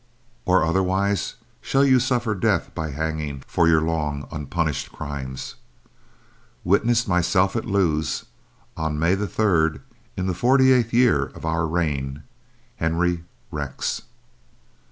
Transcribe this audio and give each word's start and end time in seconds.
Or, 0.45 0.63
otherwise, 0.65 1.35
shall 1.61 1.85
you 1.85 1.99
suffer 1.99 2.33
death, 2.33 2.73
by 2.73 2.89
hanging, 2.89 3.43
for 3.45 3.67
your 3.67 3.81
long 3.81 4.27
unpunished 4.31 4.91
crimes. 4.91 5.53
Witnessed 6.63 7.07
myself, 7.07 7.55
at 7.55 7.65
Lewes, 7.67 8.25
on 8.75 8.97
May 8.97 9.13
the 9.13 9.27
third, 9.27 9.79
in 10.17 10.25
the 10.25 10.33
forty 10.33 10.71
eighth 10.73 10.91
year 10.91 11.25
of 11.25 11.45
our 11.45 11.67
reign. 11.67 12.23
HENRY, 12.77 13.25
REX. 13.51 14.01